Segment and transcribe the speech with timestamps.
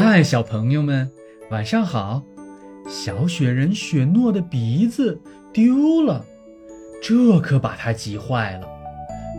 [0.00, 1.10] 嗨，小朋友们，
[1.50, 2.22] 晚上好！
[2.88, 5.20] 小雪人雪诺的鼻子
[5.52, 6.24] 丢了，
[7.02, 8.68] 这可把他急坏了，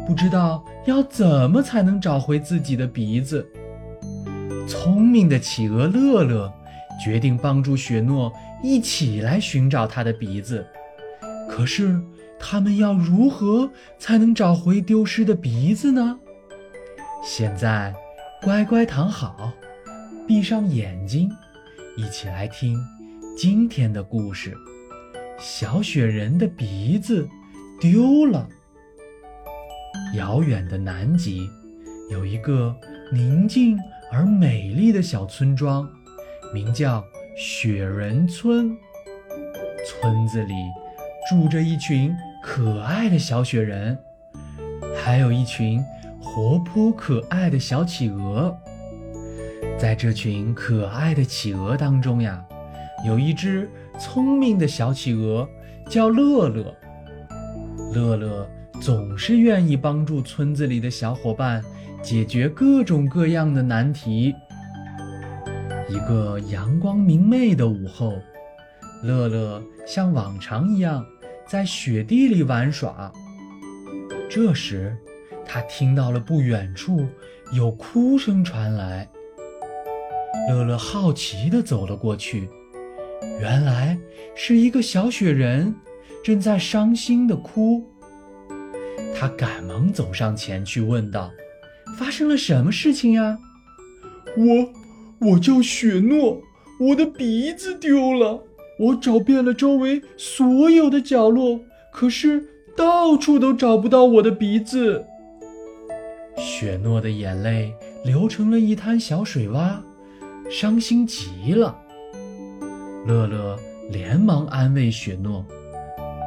[0.06, 3.50] 不知道要怎么才能找回自己的鼻子。
[4.68, 6.52] 聪明的企鹅乐乐
[7.02, 8.30] 决定帮助雪诺
[8.62, 10.68] 一起来寻找他的鼻子。
[11.50, 11.98] 可是，
[12.38, 16.20] 他们要如何才能找回丢失的鼻子呢？
[17.24, 17.94] 现在，
[18.42, 19.54] 乖乖躺好。
[20.30, 21.28] 闭上眼睛，
[21.98, 22.78] 一起来听
[23.36, 24.56] 今天的故事。
[25.40, 27.28] 小雪人的鼻子
[27.82, 28.48] 丢了。
[30.14, 31.50] 遥远的南极
[32.12, 32.76] 有一个
[33.12, 33.76] 宁静
[34.12, 35.90] 而美丽的小村庄，
[36.54, 37.04] 名叫
[37.36, 38.78] 雪人村。
[39.84, 40.54] 村子里
[41.28, 43.98] 住着一群可爱的小雪人，
[44.96, 45.84] 还有一群
[46.22, 48.56] 活泼可爱的小企鹅。
[49.80, 52.46] 在这群可爱的企鹅当中呀，
[53.06, 55.48] 有一只聪明的小企鹅，
[55.90, 56.76] 叫乐乐。
[57.94, 58.46] 乐乐
[58.82, 61.64] 总是愿意帮助村子里的小伙伴
[62.04, 64.36] 解决各种各样的难题。
[65.88, 68.20] 一个阳光明媚的午后，
[69.02, 71.06] 乐乐像往常一样
[71.48, 73.10] 在雪地里玩耍。
[74.30, 74.94] 这时，
[75.46, 77.08] 他听到了不远处
[77.54, 79.08] 有哭声传来。
[80.50, 82.50] 乐乐好奇地走了过去，
[83.40, 83.98] 原来
[84.36, 85.74] 是一个小雪人
[86.24, 87.84] 正在伤心地哭。
[89.16, 91.32] 他赶忙走上前去问道
[91.98, 93.38] ：“发生了什么事情呀
[94.38, 96.42] ？”“我，我叫雪诺，
[96.80, 98.44] 我的鼻子丢了。
[98.80, 101.60] 我找遍了周围所有的角落，
[101.92, 102.46] 可是
[102.78, 105.04] 到处都找不到我的鼻子。”
[106.38, 107.74] 雪诺的眼泪
[108.06, 109.80] 流成了一滩小水洼。
[110.50, 111.78] 伤心极了，
[113.06, 113.56] 乐乐
[113.92, 115.46] 连忙安慰雪诺：“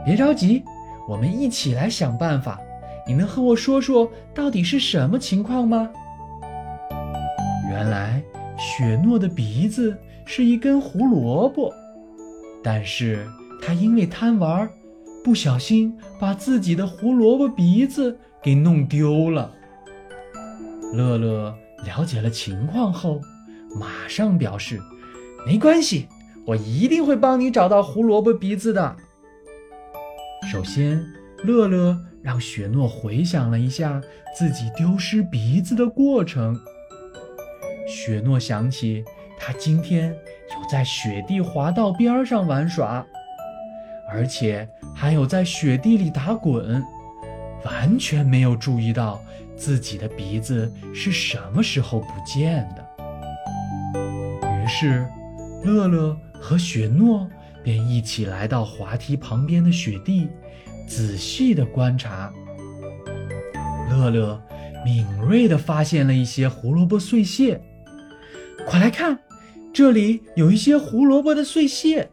[0.07, 0.63] 别着急，
[1.09, 2.59] 我们一起来想办法。
[3.05, 5.91] 你能和我说说到底是什么情况吗？”
[7.69, 8.23] 原来，
[8.57, 11.73] 雪诺的鼻子是一根胡萝卜，
[12.63, 13.27] 但是
[13.61, 14.71] 他因为贪玩，
[15.25, 19.53] 不小心把自己的胡萝卜鼻子给弄丢了。
[20.93, 21.53] 乐乐
[21.85, 23.21] 了解了情况后。
[23.75, 24.81] 马上表示，
[25.47, 26.09] 没关系，
[26.47, 28.97] 我一定会帮你找到胡萝卜鼻子的。
[30.51, 31.05] 首先，
[31.45, 34.01] 乐乐让雪诺回想了一下
[34.37, 36.59] 自己丢失鼻子的过程。
[37.89, 39.05] 雪诺想起
[39.39, 43.05] 他今天有在雪地滑道边上玩耍，
[44.11, 46.83] 而且还有在雪地里打滚，
[47.65, 49.21] 完全没有注意到
[49.57, 52.82] 自己的鼻子是什么时候不见的。
[54.83, 55.07] 是，
[55.63, 57.31] 乐乐和雪诺
[57.63, 60.27] 便一起来到滑梯旁边的雪地，
[60.89, 62.33] 仔细地观察。
[63.89, 64.43] 乐乐
[64.85, 67.61] 敏锐地发现了一些胡萝卜碎屑，
[68.67, 69.17] 快来看，
[69.73, 72.11] 这里有一些胡萝卜的碎屑。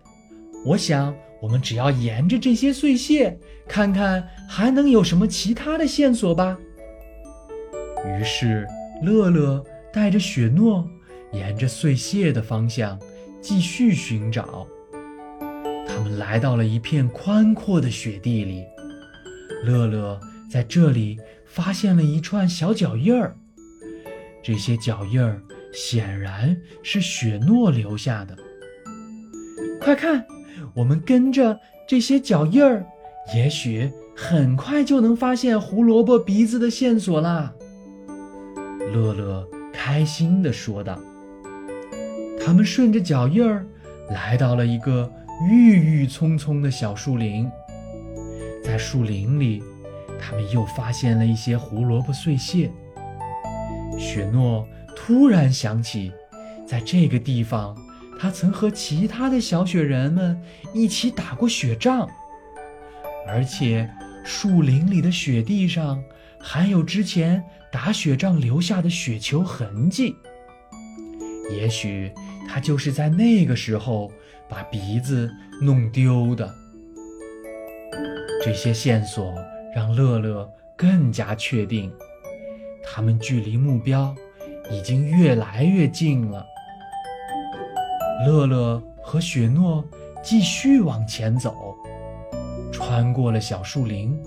[0.64, 3.36] 我想，我们只要沿着这些碎屑，
[3.68, 6.56] 看看还能有什么其他的线索吧。
[8.06, 8.68] 于是，
[9.02, 10.88] 乐乐带着雪诺。
[11.32, 13.00] 沿着碎屑的方向
[13.42, 14.68] 继续寻找，
[15.88, 18.64] 他们来到了一片宽阔的雪地里。
[19.64, 20.20] 乐乐
[20.50, 23.36] 在这里发现了一串小脚印儿，
[24.42, 25.42] 这些脚印儿
[25.74, 28.36] 显然是雪诺留下的。
[29.80, 30.26] 快看，
[30.74, 32.86] 我们跟着这些脚印儿，
[33.36, 37.54] 也许很快就能发现胡萝卜鼻子的线索啦！
[38.94, 41.00] 乐乐开心地说道。
[42.40, 43.66] 他们顺着脚印儿
[44.10, 45.12] 来到了一个
[45.48, 47.50] 郁郁葱葱的小树林，
[48.64, 49.62] 在树林里，
[50.20, 52.72] 他们又发现了一些胡萝卜碎屑。
[54.00, 56.12] 雪诺突然想起，
[56.66, 57.78] 在这个地方，
[58.20, 60.42] 他曾和其他的小雪人们
[60.74, 62.10] 一起打过雪仗，
[63.28, 63.88] 而且
[64.24, 66.02] 树林里的雪地上
[66.40, 70.16] 还有之前打雪仗留下的雪球痕迹。
[71.52, 72.12] 也许。
[72.52, 74.12] 他就是在那个时候
[74.50, 75.32] 把鼻子
[75.62, 76.52] 弄丢的。
[78.44, 79.32] 这些线索
[79.76, 81.94] 让乐乐更加确定，
[82.84, 84.16] 他们距离目标
[84.72, 86.44] 已经越来越近了。
[88.26, 89.86] 乐乐和雪诺
[90.24, 91.76] 继续往前走，
[92.72, 94.20] 穿过了小树林，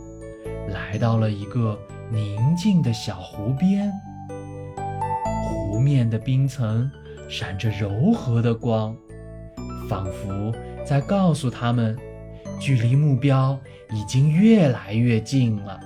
[0.69, 1.76] 来到了一个
[2.08, 3.92] 宁静的小湖边。
[5.48, 6.88] 湖面的冰层。
[7.28, 8.96] 闪着柔和的光，
[9.88, 10.52] 仿佛
[10.84, 11.96] 在告诉他们，
[12.60, 13.58] 距离目标
[13.92, 15.80] 已经越来越近了。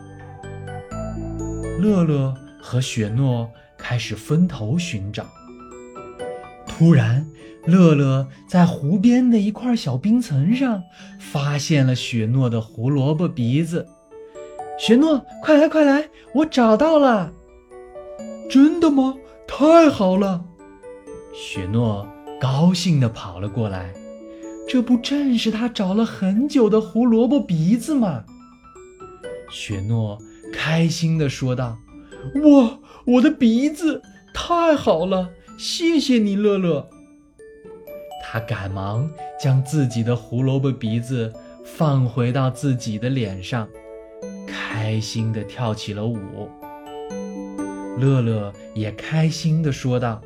[1.78, 5.24] 乐乐和雪诺开始分头寻找。
[6.66, 7.26] 突然，
[7.64, 10.82] 乐乐在湖边的一块小冰层上
[11.18, 13.86] 发现了雪诺的胡萝卜鼻子。
[14.78, 17.32] 雪诺，快来快来，我找到了！
[18.50, 19.14] 真的吗？
[19.46, 20.44] 太好了！
[21.38, 22.08] 雪诺
[22.40, 23.92] 高兴地跑了过来。
[24.66, 28.24] 这不正是他找了很久的胡萝卜鼻子吗？
[29.50, 30.18] 雪诺
[30.50, 31.76] 开心地说道
[32.42, 34.00] ：“哇，我的鼻子！
[34.32, 35.28] 太好了！
[35.58, 36.88] 谢谢你，乐乐。”
[38.24, 41.32] 他赶忙将自己的胡萝卜鼻子
[41.64, 43.68] 放回到自己的脸上，
[44.46, 46.48] 开心地跳起了舞。
[47.98, 50.20] 乐乐也开心地说道：“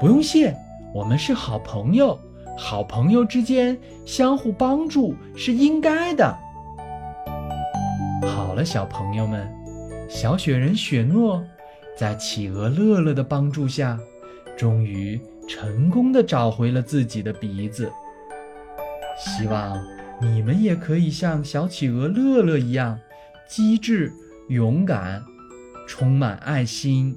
[0.00, 0.56] 不用谢，
[0.94, 2.18] 我们是好朋友。”
[2.60, 6.36] 好朋友之间相互帮助是应该的。
[8.22, 9.48] 好了，小朋友们，
[10.08, 11.40] 小雪人雪诺
[11.96, 13.96] 在企鹅乐乐的帮助下，
[14.56, 17.88] 终于成功的找回了自己的鼻子。
[19.16, 19.80] 希望
[20.20, 22.98] 你们也可以像小企鹅乐乐一样，
[23.48, 24.12] 机智、
[24.48, 25.22] 勇敢、
[25.86, 27.16] 充满爱心，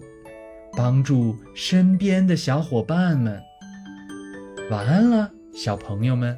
[0.75, 3.41] 帮助身边的小伙伴们。
[4.69, 6.37] 晚安了，小朋友们。